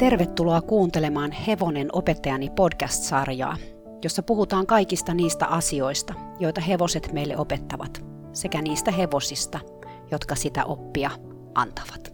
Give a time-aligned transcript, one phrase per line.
[0.00, 3.56] Tervetuloa kuuntelemaan Hevonen opettajani podcast-sarjaa,
[4.04, 9.60] jossa puhutaan kaikista niistä asioista, joita hevoset meille opettavat, sekä niistä hevosista,
[10.10, 11.10] jotka sitä oppia
[11.54, 12.12] antavat.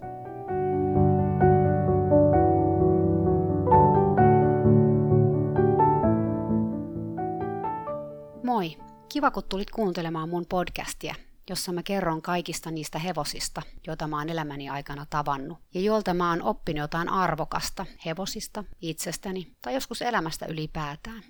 [8.43, 8.77] Moi!
[9.09, 11.15] Kiva, kun tulit kuuntelemaan mun podcastia–
[11.49, 16.29] jossa mä kerron kaikista niistä hevosista, joita mä oon elämäni aikana tavannut, ja joilta mä
[16.29, 21.23] oon oppinut jotain arvokasta hevosista, itsestäni tai joskus elämästä ylipäätään.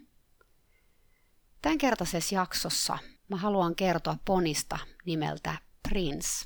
[1.61, 2.97] Tämänkertaisessa jaksossa
[3.29, 5.57] mä haluan kertoa ponista nimeltä
[5.89, 6.45] Prince.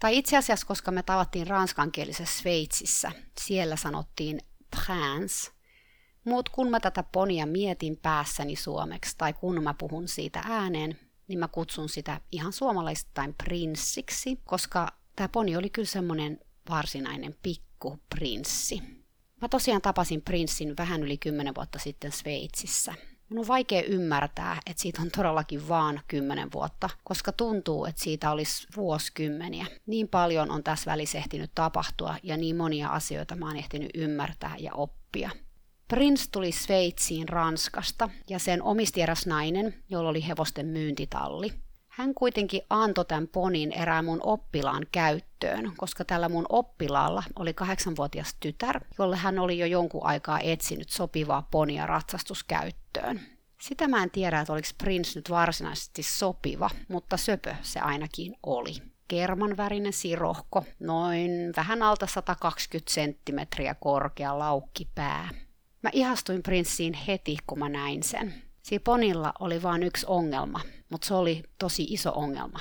[0.00, 4.40] Tai itse asiassa, koska me tavattiin ranskankielisessä Sveitsissä, siellä sanottiin
[4.70, 5.50] Prince.
[6.24, 11.38] Mutta kun mä tätä ponia mietin päässäni suomeksi tai kun mä puhun siitä ääneen, niin
[11.38, 18.82] mä kutsun sitä ihan suomalaistain prinssiksi, koska tämä poni oli kyllä semmoinen varsinainen pikkuprinssi.
[19.42, 22.94] Mä tosiaan tapasin prinssin vähän yli kymmenen vuotta sitten Sveitsissä.
[23.28, 28.30] Mun on vaikea ymmärtää, että siitä on todellakin vaan kymmenen vuotta, koska tuntuu, että siitä
[28.30, 29.66] olisi vuosikymmeniä.
[29.86, 34.54] Niin paljon on tässä välissä ehtinyt tapahtua ja niin monia asioita mä oon ehtinyt ymmärtää
[34.58, 35.30] ja oppia.
[35.88, 41.52] Prince tuli Sveitsiin Ranskasta ja sen omisti eräs nainen, jolla oli hevosten myyntitalli.
[41.88, 48.36] Hän kuitenkin antoi tämän ponin erään mun oppilaan käyttöön, koska tällä mun oppilaalla oli kahdeksanvuotias
[48.40, 53.20] tytär, jolle hän oli jo jonkun aikaa etsinyt sopivaa ponia ratsastuskäyttöön.
[53.60, 58.74] Sitä mä en tiedä, että oliko Prince nyt varsinaisesti sopiva, mutta söpö se ainakin oli.
[59.08, 65.28] Kerman värinen sirohko, noin vähän alta 120 senttimetriä korkea laukkipää.
[65.82, 68.34] Mä ihastuin prinssiin heti, kun mä näin sen.
[68.62, 72.60] Siinä ponilla oli vain yksi ongelma, mutta se oli tosi iso ongelma.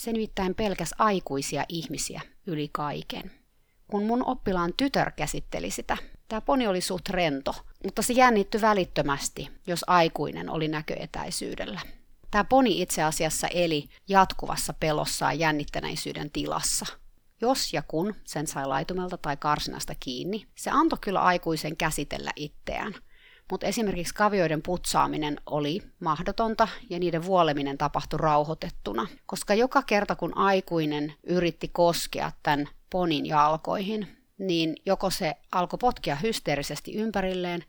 [0.00, 3.30] Se nimittäin pelkäs aikuisia ihmisiä yli kaiken.
[3.90, 5.96] Kun mun oppilaan tytör käsitteli sitä,
[6.28, 7.54] tämä poni oli suht rento,
[7.84, 11.80] mutta se jännittyi välittömästi, jos aikuinen oli näköetäisyydellä.
[12.30, 16.86] Tämä poni itse asiassa eli jatkuvassa pelossaan jännittäneisyyden tilassa–
[17.40, 22.94] jos ja kun sen sai laitumelta tai karsinasta kiinni, se antoi kyllä aikuisen käsitellä itseään.
[23.50, 30.36] Mutta esimerkiksi kavioiden putsaaminen oli mahdotonta ja niiden vuoleminen tapahtui rauhoitettuna, koska joka kerta kun
[30.36, 37.64] aikuinen yritti koskea tämän ponin jalkoihin, niin joko se alkoi potkia hysteerisesti ympärilleen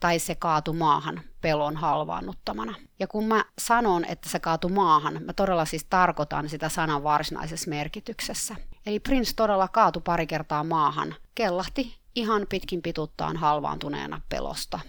[0.00, 2.74] tai se kaatu maahan pelon halvaannuttamana.
[2.98, 7.70] Ja kun mä sanon, että se kaatu maahan, mä todella siis tarkoitan sitä sanan varsinaisessa
[7.70, 8.56] merkityksessä.
[8.86, 14.80] Eli Prince todella kaatu pari kertaa maahan, kellahti ihan pitkin pituttaan halvaantuneena pelosta.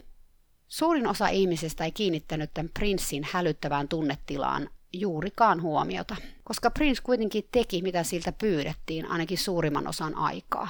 [0.68, 7.82] Suurin osa ihmisistä ei kiinnittänyt tämän Princein hälyttävään tunnetilaan juurikaan huomiota, koska Prince kuitenkin teki
[7.82, 10.68] mitä siltä pyydettiin ainakin suurimman osan aikaa.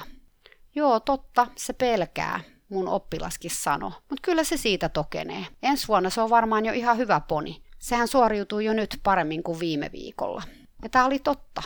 [0.74, 5.46] Joo, totta, se pelkää, mun oppilaskin sano, mutta kyllä se siitä tokenee.
[5.62, 7.62] Ensi vuonna se on varmaan jo ihan hyvä poni.
[7.78, 10.42] Sehän suoriutuu jo nyt paremmin kuin viime viikolla.
[10.82, 11.62] Ja tämä oli totta.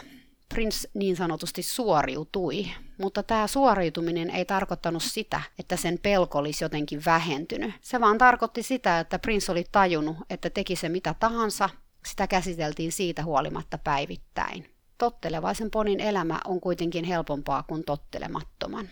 [0.49, 2.67] Prince niin sanotusti suoriutui,
[2.99, 7.75] mutta tämä suoriutuminen ei tarkoittanut sitä, että sen pelko olisi jotenkin vähentynyt.
[7.81, 11.71] Se vaan tarkoitti sitä, että Prince oli tajunnut, että teki se mitä tahansa,
[12.07, 14.71] sitä käsiteltiin siitä huolimatta päivittäin.
[14.99, 18.89] Tottelevaisen ponin elämä on kuitenkin helpompaa kuin tottelemattoman.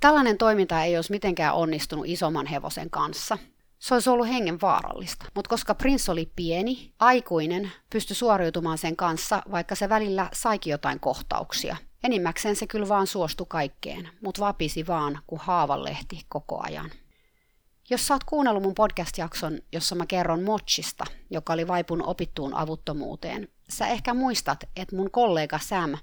[0.00, 3.38] Tällainen toiminta ei olisi mitenkään onnistunut isomman hevosen kanssa.
[3.84, 5.26] Se olisi ollut hengen vaarallista.
[5.34, 11.00] Mutta koska Prince oli pieni, aikuinen, pystyi suoriutumaan sen kanssa, vaikka se välillä saikin jotain
[11.00, 11.76] kohtauksia.
[12.04, 16.90] Enimmäkseen se kyllä vaan suostui kaikkeen, mutta vapisi vaan kuin haavanlehti koko ajan.
[17.90, 23.48] Jos sä oot kuunnellut mun podcast-jakson, jossa mä kerron Mochista, joka oli vaipunut opittuun avuttomuuteen,
[23.68, 25.94] sä ehkä muistat, että mun kollega Sam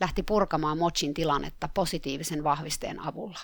[0.00, 3.38] lähti purkamaan Mochin tilannetta positiivisen vahvisteen avulla.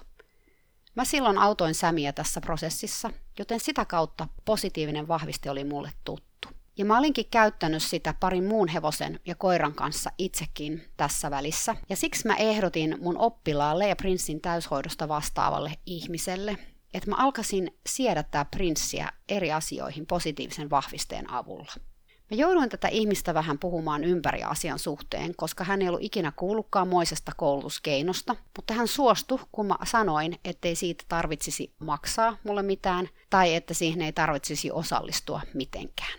[0.95, 6.49] Mä silloin autoin Sämiä tässä prosessissa, joten sitä kautta positiivinen vahviste oli mulle tuttu.
[6.77, 11.77] Ja mä olinkin käyttänyt sitä parin muun hevosen ja koiran kanssa itsekin tässä välissä.
[11.89, 16.59] Ja siksi mä ehdotin mun oppilaalle ja prinssin täyshoidosta vastaavalle ihmiselle,
[16.95, 21.73] että mä alkaisin siedättää prinssiä eri asioihin positiivisen vahvisteen avulla.
[22.31, 26.89] Mä jouduin tätä ihmistä vähän puhumaan ympäri asian suhteen, koska hän ei ollut ikinä kuullutkaan
[26.89, 33.55] moisesta koulutuskeinosta, mutta hän suostui, kun mä sanoin, ettei siitä tarvitsisi maksaa mulle mitään, tai
[33.55, 36.19] että siihen ei tarvitsisi osallistua mitenkään.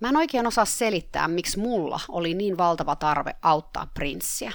[0.00, 4.52] Mä en oikein osaa selittää, miksi mulla oli niin valtava tarve auttaa prinssiä.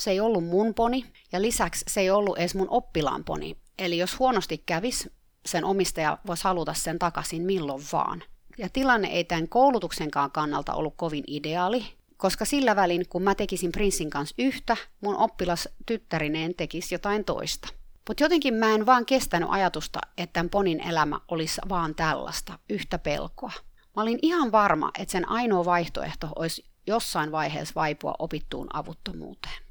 [0.00, 3.56] Se ei ollut mun poni, ja lisäksi se ei ollut edes mun oppilaan poni.
[3.78, 5.10] Eli jos huonosti kävis,
[5.46, 8.22] sen omistaja voisi haluta sen takaisin milloin vaan.
[8.58, 11.84] Ja tilanne ei tämän koulutuksenkaan kannalta ollut kovin ideaali,
[12.16, 17.68] koska sillä välin, kun mä tekisin prinssin kanssa yhtä, mun oppilas tyttärineen tekisi jotain toista.
[18.08, 22.98] Mutta jotenkin mä en vaan kestänyt ajatusta, että tämän ponin elämä olisi vaan tällaista, yhtä
[22.98, 23.52] pelkoa.
[23.96, 29.62] Mä olin ihan varma, että sen ainoa vaihtoehto olisi jossain vaiheessa vaipua opittuun avuttomuuteen.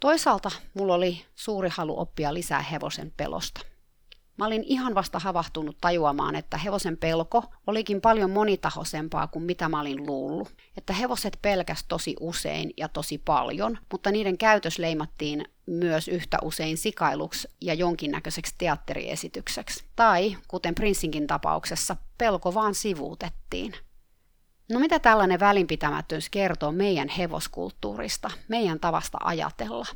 [0.00, 3.60] Toisaalta mulla oli suuri halu oppia lisää hevosen pelosta.
[4.40, 9.80] Mä olin ihan vasta havahtunut tajuamaan, että hevosen pelko olikin paljon monitahoisempaa kuin mitä mä
[9.80, 10.54] olin luullut.
[10.76, 16.76] Että hevoset pelkäs tosi usein ja tosi paljon, mutta niiden käytös leimattiin myös yhtä usein
[16.76, 19.84] sikailuksi ja jonkinnäköiseksi teatteriesitykseksi.
[19.96, 23.72] Tai, kuten Prinssinkin tapauksessa, pelko vaan sivuutettiin.
[24.72, 29.86] No mitä tällainen välinpitämättömyys kertoo meidän hevoskulttuurista, meidän tavasta ajatella?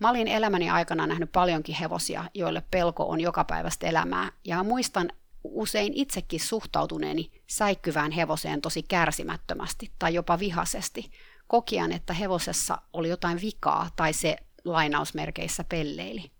[0.00, 5.12] Mä olin elämäni aikana nähnyt paljonkin hevosia, joille pelko on jokapäiväistä elämää, ja muistan
[5.44, 11.10] usein itsekin suhtautuneeni säikkyvään hevoseen tosi kärsimättömästi tai jopa vihaisesti,
[11.46, 16.30] kokian, että hevosessa oli jotain vikaa tai se lainausmerkeissä pelleili.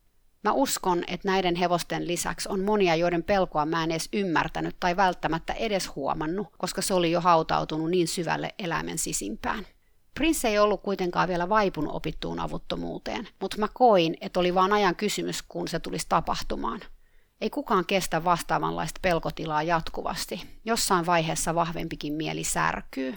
[0.44, 4.96] Mä uskon, että näiden hevosten lisäksi on monia, joiden pelkoa mä en edes ymmärtänyt tai
[4.96, 9.66] välttämättä edes huomannut, koska se oli jo hautautunut niin syvälle eläimen sisimpään.
[10.14, 14.96] Prince ei ollut kuitenkaan vielä vaipunut opittuun avuttomuuteen, mutta mä koin, että oli vain ajan
[14.96, 16.80] kysymys, kun se tulisi tapahtumaan.
[17.40, 20.42] Ei kukaan kestä vastaavanlaista pelkotilaa jatkuvasti.
[20.64, 23.14] Jossain vaiheessa vahvempikin mieli särkyy.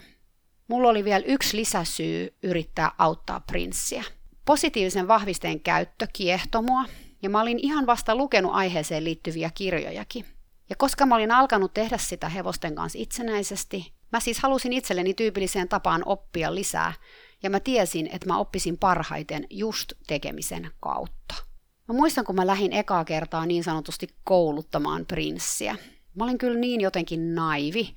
[0.68, 4.04] Mulla oli vielä yksi lisäsyy yrittää auttaa prinssiä.
[4.44, 6.84] Positiivisen vahvisteen käyttö kiehtomua,
[7.22, 10.24] ja mä olin ihan vasta lukenut aiheeseen liittyviä kirjojakin.
[10.70, 15.68] Ja koska mä olin alkanut tehdä sitä hevosten kanssa itsenäisesti, Mä siis halusin itselleni tyypilliseen
[15.68, 16.92] tapaan oppia lisää,
[17.42, 21.34] ja mä tiesin, että mä oppisin parhaiten just tekemisen kautta.
[21.88, 25.76] Mä muistan, kun mä lähdin ekaa kertaa niin sanotusti kouluttamaan prinssiä.
[26.14, 27.94] Mä olin kyllä niin jotenkin naivi,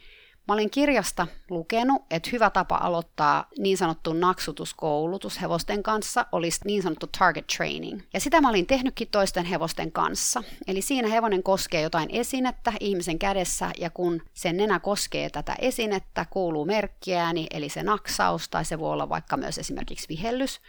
[0.48, 6.84] Mä olin kirjasta lukenut, että hyvä tapa aloittaa niin sanottu naksutuskoulutus hevosten kanssa olisi niin
[6.84, 8.02] sanottu target training.
[8.14, 10.44] Ja sitä mä olin tehnytkin toisten hevosten kanssa.
[10.68, 16.26] Eli siinä hevonen koskee jotain esinettä ihmisen kädessä ja kun sen nenä koskee tätä esinettä,
[16.30, 20.62] kuuluu merkkiääni, eli se naksaus tai se voi olla vaikka myös esimerkiksi vihellys.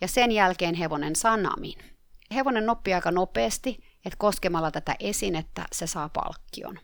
[0.00, 1.78] Ja sen jälkeen hevonen sanamin.
[2.34, 6.78] Hevonen oppii aika nopeasti, että koskemalla tätä esinettä se saa palkkion.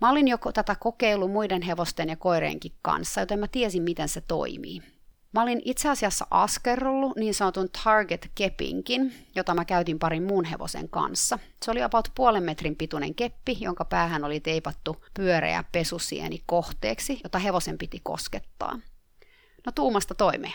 [0.00, 4.20] Mä olin jo tätä kokeillut muiden hevosten ja koireenkin kanssa, joten mä tiesin, miten se
[4.20, 4.82] toimii.
[5.32, 10.88] Mä olin itse asiassa askerrullut niin sanotun target kepinkin, jota mä käytin parin muun hevosen
[10.88, 11.38] kanssa.
[11.62, 17.38] Se oli about puolen metrin pituinen keppi, jonka päähän oli teipattu pyöreä pesusieni kohteeksi, jota
[17.38, 18.78] hevosen piti koskettaa.
[19.66, 20.54] No tuumasta toimeen.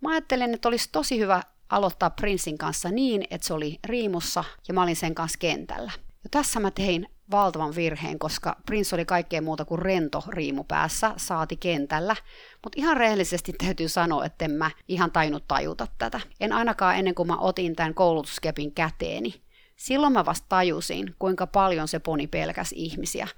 [0.00, 4.74] Mä ajattelin, että olisi tosi hyvä aloittaa Prinssin kanssa niin, että se oli riimussa ja
[4.74, 5.92] mä olin sen kanssa kentällä.
[6.24, 11.12] Ja tässä mä tein valtavan virheen, koska Prince oli kaikkea muuta kuin rento riimu päässä,
[11.16, 12.16] saati kentällä.
[12.64, 16.20] Mutta ihan rehellisesti täytyy sanoa, että en mä ihan tainnut tajuta tätä.
[16.40, 19.34] En ainakaan ennen kuin mä otin tämän koulutuskepin käteeni.
[19.76, 23.28] Silloin mä vasta tajusin, kuinka paljon se poni pelkäs ihmisiä.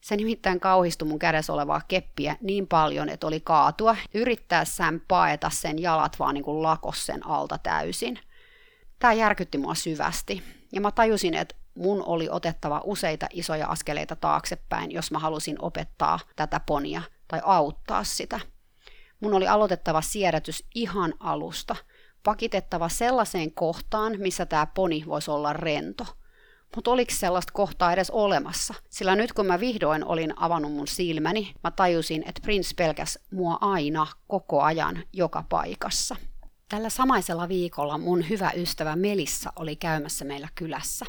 [0.00, 5.82] Se nimittäin kauhistui mun kädessä olevaa keppiä niin paljon, että oli kaatua, yrittäessään paeta sen
[5.82, 8.18] jalat vaan niin kuin lakos sen alta täysin.
[8.98, 10.42] Tämä järkytti mua syvästi.
[10.72, 16.18] Ja mä tajusin, että mun oli otettava useita isoja askeleita taaksepäin, jos mä halusin opettaa
[16.36, 18.40] tätä ponia tai auttaa sitä.
[19.20, 21.76] Mun oli aloitettava siedätys ihan alusta,
[22.22, 26.06] pakitettava sellaiseen kohtaan, missä tämä poni voisi olla rento.
[26.76, 28.74] Mutta oliko sellaista kohtaa edes olemassa?
[28.90, 33.58] Sillä nyt kun mä vihdoin olin avannut mun silmäni, mä tajusin, että Prince pelkäs mua
[33.60, 36.16] aina, koko ajan, joka paikassa.
[36.68, 41.06] Tällä samaisella viikolla mun hyvä ystävä Melissa oli käymässä meillä kylässä.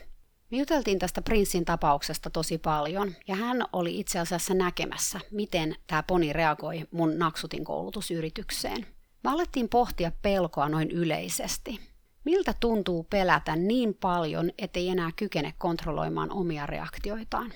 [0.52, 6.04] Me juteltiin tästä prinssin tapauksesta tosi paljon, ja hän oli itse asiassa näkemässä, miten tämä
[6.04, 8.88] poni reagoi mun naksutin koulutusyritykseen.
[9.24, 11.80] Me alettiin pohtia pelkoa noin yleisesti.
[12.26, 17.54] Miltä tuntuu pelätä niin paljon, ettei enää kykene kontrolloimaan omia reaktioitaan?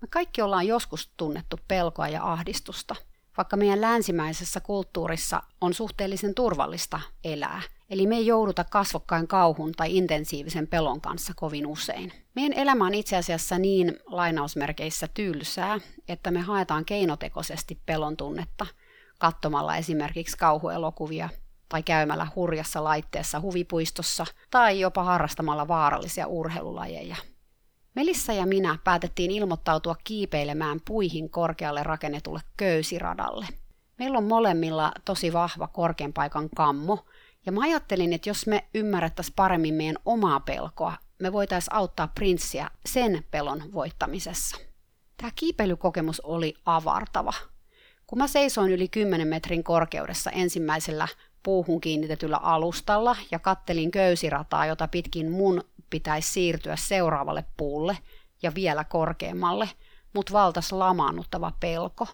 [0.00, 2.96] Me kaikki ollaan joskus tunnettu pelkoa ja ahdistusta,
[3.36, 9.96] vaikka meidän länsimäisessä kulttuurissa on suhteellisen turvallista elää– Eli me ei jouduta kasvokkain kauhun tai
[9.96, 12.12] intensiivisen pelon kanssa kovin usein.
[12.34, 18.66] Meidän elämä on itse asiassa niin lainausmerkeissä tylsää, että me haetaan keinotekoisesti pelon tunnetta
[19.18, 21.28] katsomalla esimerkiksi kauhuelokuvia
[21.68, 27.16] tai käymällä hurjassa laitteessa huvipuistossa tai jopa harrastamalla vaarallisia urheilulajeja.
[27.94, 33.46] Melissa ja minä päätettiin ilmoittautua kiipeilemään puihin korkealle rakennetulle köysiradalle.
[33.98, 37.04] Meillä on molemmilla tosi vahva korkean paikan kammo,
[37.46, 42.70] ja mä ajattelin, että jos me ymmärrettäisiin paremmin meidän omaa pelkoa, me voitaisiin auttaa prinssiä
[42.86, 44.56] sen pelon voittamisessa.
[45.16, 47.32] Tämä kiipeilykokemus oli avartava.
[48.06, 51.08] Kun mä seisoin yli 10 metrin korkeudessa ensimmäisellä
[51.42, 57.98] puuhun kiinnitetyllä alustalla ja kattelin köysirataa, jota pitkin mun pitäisi siirtyä seuraavalle puulle
[58.42, 59.68] ja vielä korkeammalle,
[60.14, 62.06] mut valtas lamaannuttava pelko.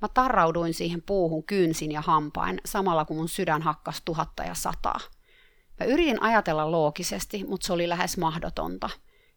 [0.00, 5.00] Mä tarrauduin siihen puuhun kynsin ja hampain, samalla kun mun sydän hakkas tuhatta ja sataa.
[5.80, 8.90] Mä yritin ajatella loogisesti, mutta se oli lähes mahdotonta.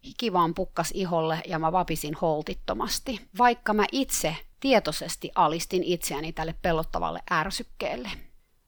[0.06, 6.56] Hiki vaan pukkas iholle ja mä vapisin holtittomasti, vaikka mä itse tietoisesti alistin itseäni tälle
[6.62, 8.12] pelottavalle ärsykkeelle.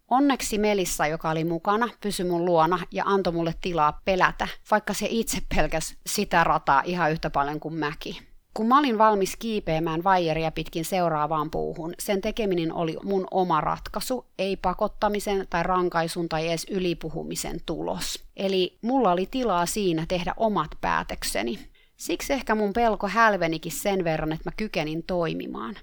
[0.08, 5.08] Onneksi Melissa, joka oli mukana, pysyi mun luona ja antoi mulle tilaa pelätä, vaikka se
[5.10, 8.35] itse pelkäs sitä rataa ihan yhtä paljon kuin mäki.
[8.58, 14.26] Kun mä olin valmis kiipeämään vaijeria pitkin seuraavaan puuhun, sen tekeminen oli mun oma ratkaisu,
[14.40, 18.24] ei pakottamisen tai rankaisun tai edes ylipuhumisen tulos.
[18.38, 21.60] Eli mulla oli tilaa siinä tehdä omat päätökseni.
[21.98, 25.76] Siksi ehkä mun pelko hälvenikin sen verran, että mä kykenin toimimaan.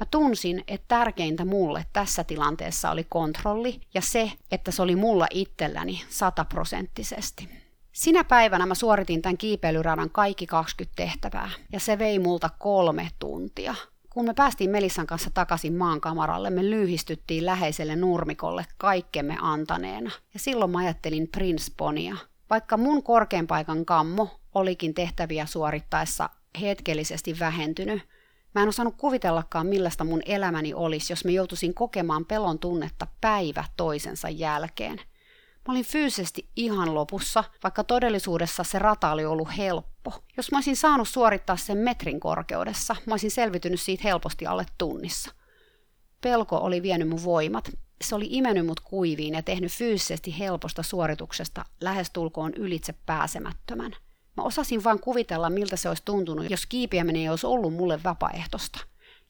[0.00, 5.26] Mä tunsin, että tärkeintä mulle tässä tilanteessa oli kontrolli ja se, että se oli mulla
[5.30, 7.67] itselläni sataprosenttisesti.
[7.98, 13.74] Sinä päivänä mä suoritin tämän kiipeilyradan kaikki 20 tehtävää ja se vei multa kolme tuntia.
[14.10, 20.10] Kun me päästiin Melissan kanssa takaisin maankamaralle, me lyhistyttiin läheiselle nurmikolle kaikkemme antaneena.
[20.34, 22.16] Ja silloin mä ajattelin Prince Ponia.
[22.50, 28.02] Vaikka mun korkean paikan kammo olikin tehtäviä suorittaessa hetkellisesti vähentynyt,
[28.54, 33.64] Mä en osannut kuvitellakaan, millaista mun elämäni olisi, jos mä joutuisin kokemaan pelon tunnetta päivä
[33.76, 35.00] toisensa jälkeen.
[35.68, 40.14] Mä olin fyysisesti ihan lopussa, vaikka todellisuudessa se rata oli ollut helppo.
[40.36, 45.30] Jos mä olisin saanut suorittaa sen metrin korkeudessa, mä olisin selvitynyt siitä helposti alle tunnissa.
[46.20, 47.70] Pelko oli vienyt mun voimat.
[48.04, 53.92] Se oli imennyt mut kuiviin ja tehnyt fyysisesti helposta suorituksesta lähestulkoon ylitse pääsemättömän.
[54.36, 58.78] Mä osasin vain kuvitella, miltä se olisi tuntunut, jos kiipiäminen ei olisi ollut mulle vapaaehtoista.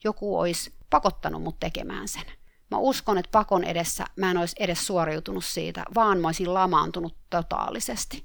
[0.03, 2.38] Joku olisi pakottanut mut tekemään sen.
[2.71, 7.15] Mä uskon, että pakon edessä mä en olisi edes suoriutunut siitä, vaan mä olisin lamaantunut
[7.29, 8.23] totaalisesti.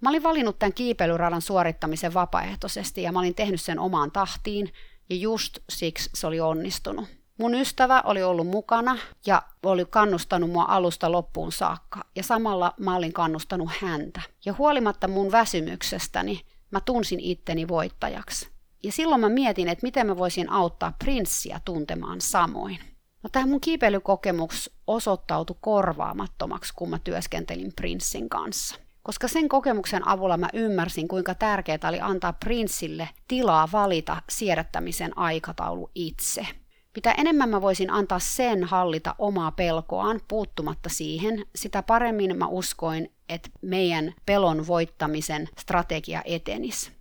[0.00, 4.72] Mä olin valinnut tämän kiipeilyradan suorittamisen vapaaehtoisesti ja mä olin tehnyt sen omaan tahtiin
[5.10, 7.04] ja just siksi se oli onnistunut.
[7.38, 12.96] Mun ystävä oli ollut mukana ja oli kannustanut mua alusta loppuun saakka ja samalla mä
[12.96, 14.20] olin kannustanut häntä.
[14.44, 16.40] Ja huolimatta mun väsymyksestäni
[16.70, 18.48] mä tunsin itteni voittajaksi.
[18.82, 22.97] Ja silloin mä mietin, että miten mä voisin auttaa prinssiä tuntemaan samoin.
[23.22, 28.76] No tämä mun kiipeilykokemus osoittautui korvaamattomaksi, kun mä työskentelin prinssin kanssa.
[29.02, 35.90] Koska sen kokemuksen avulla mä ymmärsin, kuinka tärkeää oli antaa prinssille tilaa valita siedättämisen aikataulu
[35.94, 36.46] itse.
[36.94, 43.12] Mitä enemmän mä voisin antaa sen hallita omaa pelkoaan puuttumatta siihen, sitä paremmin mä uskoin,
[43.28, 46.97] että meidän pelon voittamisen strategia etenisi.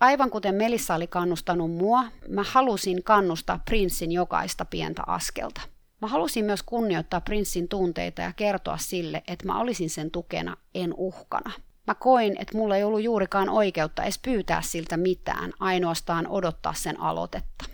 [0.00, 5.60] Aivan kuten Melissa oli kannustanut mua, mä halusin kannustaa prinssin jokaista pientä askelta.
[6.00, 10.94] Mä halusin myös kunnioittaa prinssin tunteita ja kertoa sille, että mä olisin sen tukena, en
[10.96, 11.50] uhkana.
[11.86, 17.00] Mä koin, että mulla ei ollut juurikaan oikeutta edes pyytää siltä mitään, ainoastaan odottaa sen
[17.00, 17.64] aloitetta.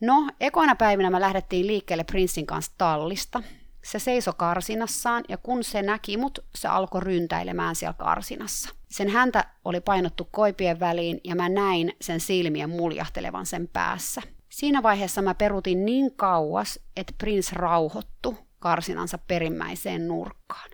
[0.00, 3.42] No, ekoina päivinä me lähdettiin liikkeelle prinssin kanssa tallista.
[3.84, 8.74] Se seisoi karsinassaan ja kun se näki mut, se alkoi ryntäilemään siellä karsinassa.
[8.88, 14.22] Sen häntä oli painottu koipien väliin ja mä näin sen silmien muljahtelevan sen päässä.
[14.48, 20.70] Siinä vaiheessa mä perutin niin kauas, että prins rauhoittu karsinansa perimmäiseen nurkkaan.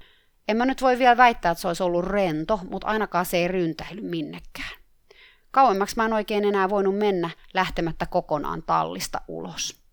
[0.49, 3.49] En mä nyt voi vielä väittää, että se olisi ollut rento, mutta ainakaan se ei
[3.49, 4.79] ryntäily minnekään.
[5.51, 9.88] Kauemmaksi mä en oikein enää voinut mennä lähtemättä kokonaan tallista ulos.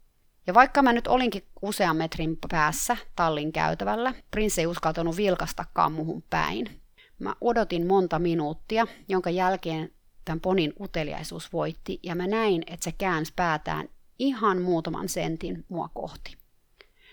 [0.48, 6.24] Ja vaikka mä nyt olinkin usean metrin päässä tallin käytävällä, prinssi ei uskaltanut vilkastakaan muhun
[6.30, 6.82] päin.
[7.20, 9.92] Mä odotin monta minuuttia, jonka jälkeen
[10.26, 15.90] tämän ponin uteliaisuus voitti ja mä näin, että se käänsi päätään ihan muutaman sentin mua
[15.94, 16.38] kohti.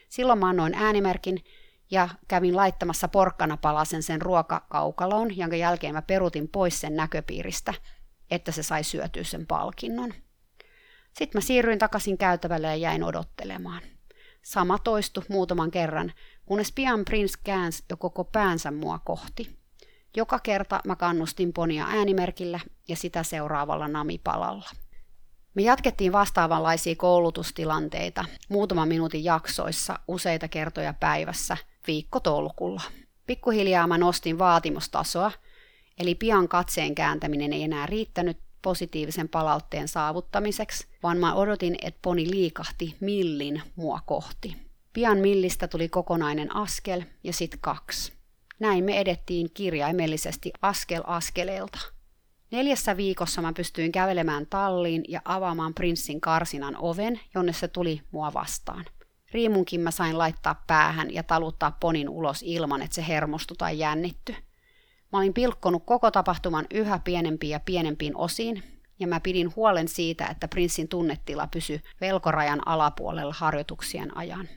[0.08, 1.44] Silloin mä annoin äänimerkin
[1.90, 7.74] ja kävin laittamassa porkkanapalasen sen ruokakaukaloon, jonka jälkeen mä perutin pois sen näköpiiristä,
[8.30, 10.14] että se sai syötyä sen palkinnon.
[11.12, 13.82] Sitten mä siirryin takaisin käytävälle ja jäin odottelemaan.
[14.42, 16.12] Sama toistui muutaman kerran,
[16.46, 19.58] kunnes pian Prince käänsi jo koko päänsä mua kohti.
[20.16, 24.70] Joka kerta mä kannustin ponia äänimerkillä ja sitä seuraavalla namipalalla.
[25.54, 32.82] Me jatkettiin vastaavanlaisia koulutustilanteita muutaman minuutin jaksoissa useita kertoja päivässä viikkotolkulla.
[33.26, 35.32] Pikkuhiljaa mä nostin vaatimustasoa,
[35.98, 42.30] eli pian katseen kääntäminen ei enää riittänyt positiivisen palautteen saavuttamiseksi, vaan mä odotin, että poni
[42.30, 44.56] liikahti millin mua kohti.
[44.92, 48.12] Pian millistä tuli kokonainen askel ja sitten kaksi.
[48.58, 51.78] Näin me edettiin kirjaimellisesti askel askeleelta.
[52.50, 58.34] Neljässä viikossa mä pystyin kävelemään talliin ja avaamaan prinssin karsinan oven, jonne se tuli mua
[58.34, 58.84] vastaan.
[59.32, 64.34] Riimunkin mä sain laittaa päähän ja taluttaa ponin ulos ilman, että se hermostui tai jännitty.
[65.12, 68.62] Mä olin pilkkonut koko tapahtuman yhä pienempiin ja pienempiin osiin,
[68.98, 74.48] ja mä pidin huolen siitä, että prinssin tunnetila pysyi velkorajan alapuolella harjoituksien ajan.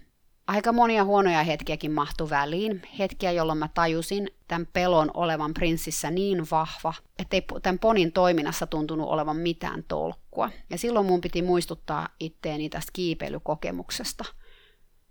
[0.47, 6.47] Aika monia huonoja hetkiäkin mahtui väliin, hetkiä, jolloin mä tajusin tämän pelon olevan prinssissä niin
[6.51, 10.49] vahva, ettei tämän ponin toiminnassa tuntunut olevan mitään tolkkua.
[10.69, 14.25] Ja silloin mun piti muistuttaa itteeni tästä kiipeilykokemuksesta.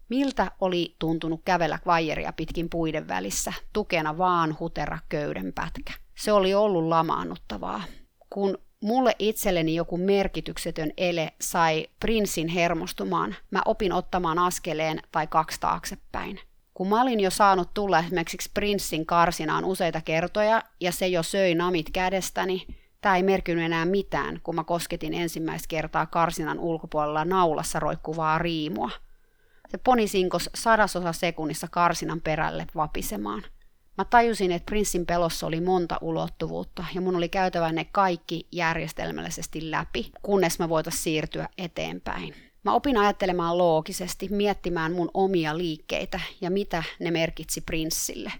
[0.08, 5.92] Miltä oli tuntunut kävellä vajeria pitkin puiden välissä, tukena vaan hutera köyden pätkä.
[6.14, 7.82] Se oli ollut lamaannuttavaa.
[8.30, 15.60] Kun mulle itselleni joku merkityksetön ele sai prinssin hermostumaan, mä opin ottamaan askeleen tai kaksi
[15.60, 16.40] taaksepäin.
[16.74, 21.54] Kun mä olin jo saanut tulla esimerkiksi prinssin karsinaan useita kertoja ja se jo söi
[21.54, 22.66] namit kädestäni,
[23.00, 28.90] tämä ei merkinyt enää mitään, kun mä kosketin ensimmäistä kertaa karsinan ulkopuolella naulassa roikkuvaa riimua.
[29.74, 33.42] Se poni sinkos sadasosa sekunnissa karsinan perälle vapisemaan.
[33.98, 39.70] Mä tajusin, että prinssin pelossa oli monta ulottuvuutta ja mun oli käytävä ne kaikki järjestelmällisesti
[39.70, 42.34] läpi, kunnes mä voitaisiin siirtyä eteenpäin.
[42.64, 48.32] Mä opin ajattelemaan loogisesti, miettimään mun omia liikkeitä ja mitä ne merkitsi prinssille.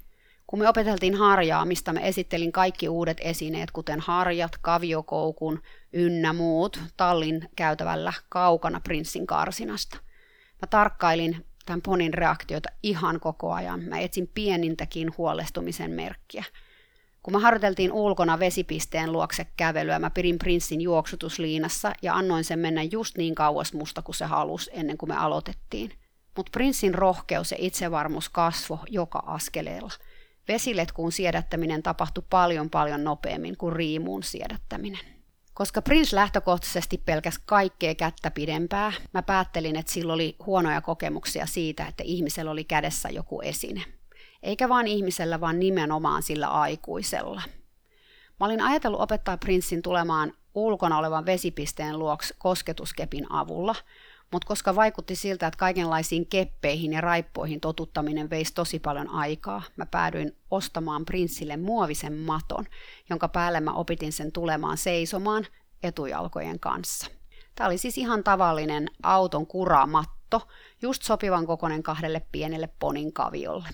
[0.46, 5.62] Kun me opeteltiin harjaamista, mä esittelin kaikki uudet esineet, kuten harjat, kaviokoukun
[5.92, 10.03] ynnä muut, tallin käytävällä kaukana prinssin karsinasta.
[10.62, 13.80] Mä tarkkailin tämän ponin reaktiota ihan koko ajan.
[13.80, 16.44] Mä etsin pienintäkin huolestumisen merkkiä.
[17.22, 22.82] Kun me harjoiteltiin ulkona vesipisteen luokse kävelyä, mä pidin prinssin juoksutusliinassa ja annoin sen mennä
[22.82, 25.92] just niin kauas musta kuin se halusi ennen kuin me aloitettiin.
[26.36, 29.92] Mutta prinssin rohkeus ja itsevarmuus kasvo joka askeleella.
[30.48, 35.13] Vesiletkuun siedättäminen tapahtui paljon paljon nopeammin kuin riimuun siedättäminen.
[35.54, 41.86] Koska Prince lähtökohtaisesti pelkäs kaikkea kättä pidempää, mä päättelin, että sillä oli huonoja kokemuksia siitä,
[41.86, 43.84] että ihmisellä oli kädessä joku esine.
[44.42, 47.42] Eikä vaan ihmisellä, vaan nimenomaan sillä aikuisella.
[48.40, 53.74] Mä olin ajatellut opettaa Prinssin tulemaan ulkona olevan vesipisteen luoksi kosketuskepin avulla,
[54.34, 59.86] mutta koska vaikutti siltä, että kaikenlaisiin keppeihin ja raippoihin totuttaminen veisi tosi paljon aikaa, mä
[59.86, 62.64] päädyin ostamaan prinssille muovisen maton,
[63.10, 65.46] jonka päälle mä opitin sen tulemaan seisomaan
[65.82, 67.10] etujalkojen kanssa.
[67.54, 70.48] Tämä oli siis ihan tavallinen auton kuramatto,
[70.82, 73.68] just sopivan kokoinen kahdelle pienelle ponin kaviolle.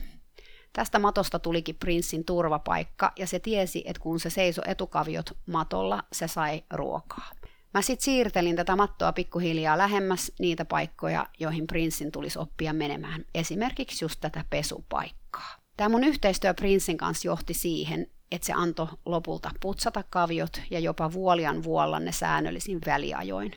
[0.73, 6.29] Tästä matosta tulikin prinssin turvapaikka ja se tiesi, että kun se seisoi etukaviot matolla, se
[6.29, 7.31] sai ruokaa.
[7.75, 13.25] Mä sitten siirtelin tätä mattoa pikkuhiljaa lähemmäs niitä paikkoja, joihin prinssin tulisi oppia menemään.
[13.35, 15.57] Esimerkiksi just tätä pesupaikkaa.
[15.77, 21.13] Tämä mun yhteistyö prinssin kanssa johti siihen, että se antoi lopulta putsata kaviot ja jopa
[21.13, 23.53] vuolian vuolla ne säännöllisin väliajoin.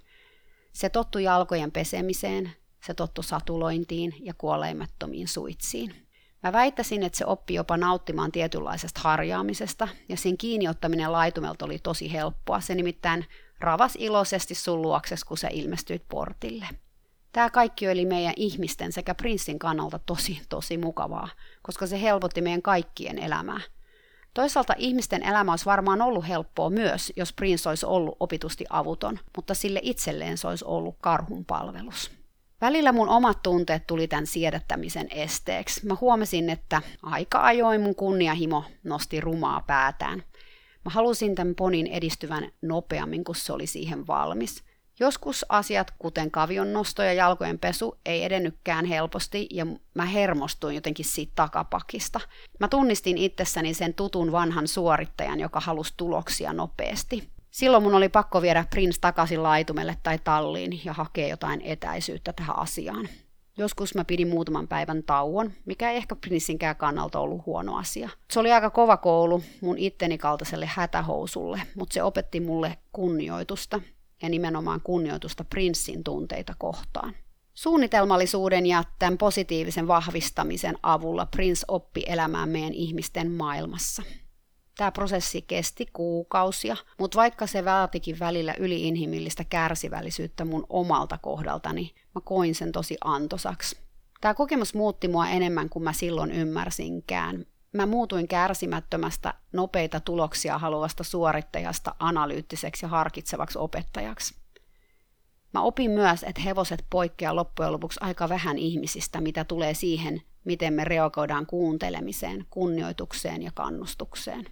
[0.74, 2.52] Se tottui jalkojen pesemiseen,
[2.86, 5.96] se tottu satulointiin ja kuoleimattomiin suitsiin.
[6.44, 12.14] Mä väittäisin, että se oppi jopa nauttimaan tietynlaisesta harjaamisesta, ja sen kiinniottaminen laitumelta oli tosi
[12.14, 12.62] helppoa.
[12.62, 13.26] Se nimittäin
[13.64, 16.66] ravas iloisesti sun luokses, kun sä ilmestyit portille.
[17.32, 21.30] Tämä kaikki oli meidän ihmisten sekä prinssin kannalta tosi, tosi mukavaa,
[21.62, 23.60] koska se helpotti meidän kaikkien elämää.
[24.34, 29.54] Toisaalta ihmisten elämä olisi varmaan ollut helppoa myös, jos prinssi olisi ollut opitusti avuton, mutta
[29.54, 32.12] sille itselleen se olisi ollut karhun palvelus.
[32.62, 35.86] Välillä mun omat tunteet tuli tämän siedättämisen esteeksi.
[35.86, 40.24] Mä huomasin, että aika ajoin mun kunniahimo nosti rumaa päätään.
[40.86, 44.64] Mä halusin tämän ponin edistyvän nopeammin, kun se oli siihen valmis.
[45.00, 51.06] Joskus asiat, kuten kavion nosto ja jalkojen pesu, ei edennykään helposti ja mä hermostuin jotenkin
[51.06, 52.20] siitä takapakista.
[52.60, 57.30] Mä tunnistin itsessäni sen tutun vanhan suorittajan, joka halusi tuloksia nopeasti.
[57.52, 62.60] Silloin mun oli pakko viedä Prince takaisin laitumelle tai talliin ja hakea jotain etäisyyttä tähän
[62.60, 63.10] asiaan.
[63.58, 68.10] Joskus mä pidin muutaman päivän tauon, mikä ei ehkä Prinssinkään kannalta ollut huono asia.
[68.32, 73.82] Se oli aika kova koulu mun itteni kaltaiselle hätähousulle, mutta se opetti mulle kunnioitusta
[74.22, 77.14] ja nimenomaan kunnioitusta Prinssin tunteita kohtaan.
[77.54, 84.04] Suunnitelmallisuuden ja tämän positiivisen vahvistamisen avulla Prince oppi elämään meidän ihmisten maailmassa.
[84.78, 92.22] Tämä prosessi kesti kuukausia, mutta vaikka se vaatikin välillä yliinhimillistä kärsivällisyyttä mun omalta kohdaltani, mä
[92.24, 93.78] koin sen tosi antosaksi.
[94.22, 97.46] Tämä kokemus muutti mua enemmän kuin mä silloin ymmärsinkään.
[97.74, 104.36] Mä muutuin kärsimättömästä, nopeita tuloksia haluavasta suorittajasta analyyttiseksi ja harkitsevaksi opettajaksi.
[105.54, 110.74] Mä opin myös, että hevoset poikkeaa loppujen lopuksi aika vähän ihmisistä, mitä tulee siihen, miten
[110.74, 114.46] me reagoidaan kuuntelemiseen, kunnioitukseen ja kannustukseen.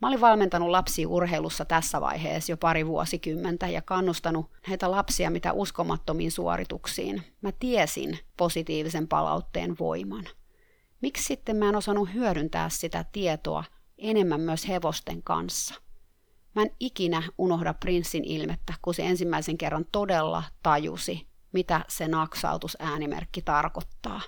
[0.00, 5.52] Mä olin valmentanut lapsia urheilussa tässä vaiheessa jo pari vuosikymmentä ja kannustanut heitä lapsia mitä
[5.52, 7.22] uskomattomiin suorituksiin.
[7.40, 10.24] Mä tiesin positiivisen palautteen voiman.
[11.02, 13.64] Miksi sitten mä en osannut hyödyntää sitä tietoa
[13.98, 15.74] enemmän myös hevosten kanssa.
[16.54, 22.76] Mä en ikinä unohda prinssin ilmettä, kun se ensimmäisen kerran todella tajusi, mitä se naksautus
[22.80, 24.20] äänimerkki tarkoittaa.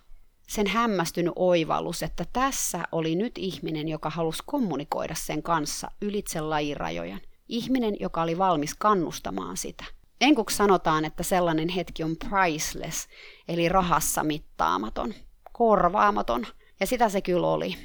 [0.51, 7.21] Sen hämmästynyt oivallus, että tässä oli nyt ihminen, joka halusi kommunikoida sen kanssa ylitse lajirajojen.
[7.49, 9.85] Ihminen, joka oli valmis kannustamaan sitä.
[10.21, 13.09] Enkuksi sanotaan, että sellainen hetki on priceless,
[13.49, 15.15] eli rahassa mittaamaton,
[15.53, 16.47] korvaamaton,
[16.81, 17.77] ja sitä se kyllä oli.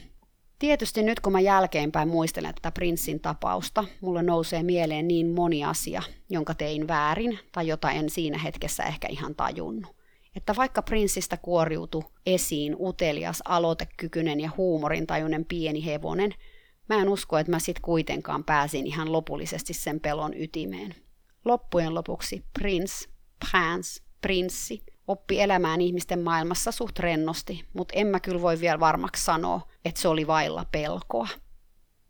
[0.59, 6.01] Tietysti nyt kun mä jälkeenpäin muistelen tätä prinssin tapausta, mulle nousee mieleen niin moni asia,
[6.29, 9.94] jonka tein väärin tai jota en siinä hetkessä ehkä ihan tajunnut.
[10.35, 16.33] Että vaikka prinssistä kuoriutui esiin utelias, aloitekykyinen ja huumorintajuinen pieni hevonen,
[16.89, 20.95] mä en usko, että mä sit kuitenkaan pääsin ihan lopullisesti sen pelon ytimeen.
[21.45, 28.41] Loppujen lopuksi prins, prince, prinssi, oppi elämään ihmisten maailmassa suht rennosti, mutta en mä kyllä
[28.41, 31.27] voi vielä varmaksi sanoa, että se oli vailla pelkoa.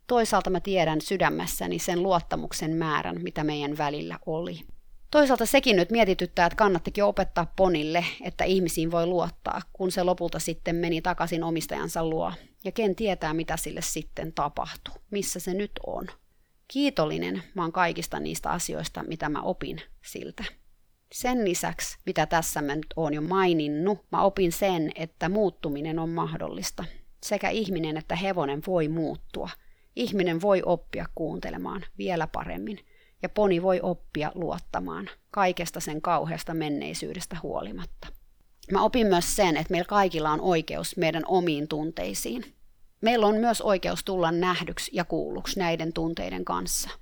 [0.08, 4.60] Toisaalta mä tiedän sydämessäni sen luottamuksen määrän, mitä meidän välillä oli.
[5.12, 10.40] Toisaalta sekin nyt mietityttää, että kannattikin opettaa Ponille, että ihmisiin voi luottaa, kun se lopulta
[10.40, 12.34] sitten meni takaisin omistajansa luo.
[12.64, 16.08] Ja ken tietää, mitä sille sitten tapahtuu, missä se nyt on.
[16.68, 20.44] Kiitollinen mä oon kaikista niistä asioista, mitä mä opin siltä.
[21.12, 26.10] Sen lisäksi, mitä tässä mä nyt oon jo maininnut, mä opin sen, että muuttuminen on
[26.10, 26.86] mahdollista.
[27.24, 29.50] Sekä ihminen että hevonen voi muuttua.
[29.96, 32.80] Ihminen voi oppia kuuntelemaan vielä paremmin.
[33.26, 38.08] Ja poni voi oppia luottamaan kaikesta sen kauheasta menneisyydestä huolimatta.
[38.72, 42.54] Mä opin myös sen, että meillä kaikilla on oikeus meidän omiin tunteisiin.
[43.02, 46.90] Meillä on myös oikeus tulla nähdyksi ja kuulluksi näiden tunteiden kanssa–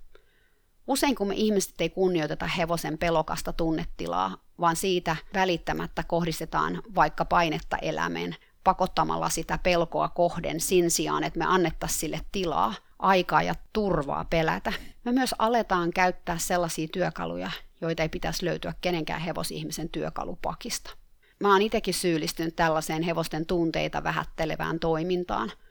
[0.87, 7.77] Usein kun me ihmiset ei kunnioiteta hevosen pelokasta tunnetilaa, vaan siitä välittämättä kohdistetaan vaikka painetta
[7.77, 14.25] elämeen, pakottamalla sitä pelkoa kohden sin sijaan, että me annettaisiin sille tilaa, aikaa ja turvaa
[14.25, 14.73] pelätä.
[15.05, 17.51] Me myös aletaan käyttää sellaisia työkaluja,
[17.81, 20.91] joita ei pitäisi löytyä kenenkään hevosihmisen työkalupakista.
[21.39, 25.51] Mä oon itsekin syyllistynyt tällaiseen hevosten tunteita vähättelevään toimintaan–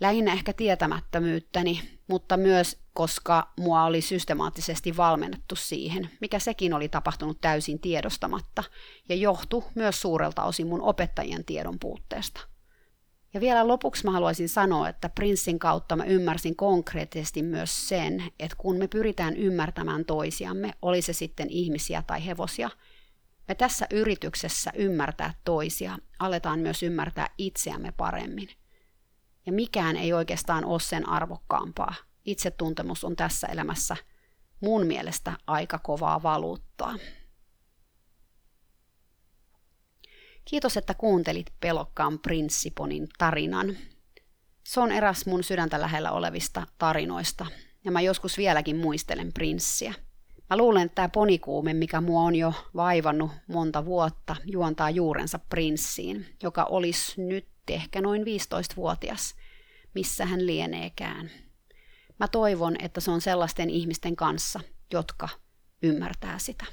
[0.00, 7.40] lähinnä ehkä tietämättömyyttäni, mutta myös koska mua oli systemaattisesti valmennettu siihen, mikä sekin oli tapahtunut
[7.40, 8.64] täysin tiedostamatta
[9.08, 12.40] ja johtu myös suurelta osin mun opettajien tiedon puutteesta.
[13.34, 18.56] Ja vielä lopuksi mä haluaisin sanoa, että prinssin kautta mä ymmärsin konkreettisesti myös sen, että
[18.58, 22.70] kun me pyritään ymmärtämään toisiamme, oli se sitten ihmisiä tai hevosia,
[23.48, 28.48] me tässä yrityksessä ymmärtää toisia aletaan myös ymmärtää itseämme paremmin–
[29.46, 31.94] ja mikään ei oikeastaan ole sen arvokkaampaa.
[32.24, 33.96] Itsetuntemus on tässä elämässä
[34.60, 36.94] mun mielestä aika kovaa valuuttaa.
[40.44, 43.76] Kiitos, että kuuntelit pelokkaan prinssiponin tarinan.
[44.66, 47.46] Se on eräs mun sydäntä lähellä olevista tarinoista,
[47.84, 49.94] ja mä joskus vieläkin muistelen prinssiä.
[50.50, 56.26] Mä luulen, että tämä ponikuume, mikä mua on jo vaivannut monta vuotta, juontaa juurensa prinssiin,
[56.42, 59.34] joka olisi nyt ehkä noin 15-vuotias,
[59.94, 61.30] missä hän lieneekään.
[62.20, 64.60] Mä toivon, että se on sellaisten ihmisten kanssa,
[64.92, 65.28] jotka
[65.82, 66.64] ymmärtää sitä.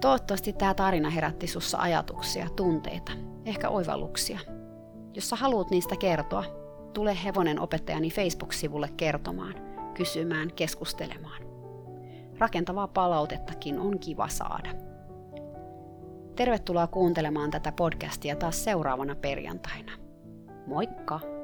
[0.00, 3.12] Toivottavasti tämä tarina herätti sussa ajatuksia, tunteita,
[3.44, 4.38] ehkä oivalluksia.
[5.14, 6.44] Jos sä haluat niistä kertoa,
[6.92, 9.54] tule Hevonen opettajani Facebook-sivulle kertomaan,
[9.94, 11.42] kysymään, keskustelemaan.
[12.38, 14.70] Rakentavaa palautettakin on kiva saada.
[16.36, 19.92] Tervetuloa kuuntelemaan tätä podcastia taas seuraavana perjantaina.
[20.66, 21.37] Moikka!